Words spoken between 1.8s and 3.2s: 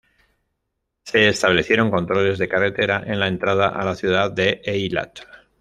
controles de carretera en